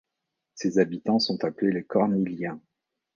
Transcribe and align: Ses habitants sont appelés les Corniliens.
Ses 0.55 0.79
habitants 0.79 1.19
sont 1.19 1.43
appelés 1.43 1.71
les 1.71 1.83
Corniliens. 1.83 2.59